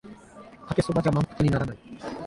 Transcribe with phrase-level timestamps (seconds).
[0.67, 1.77] かけそばじゃ満腹にならない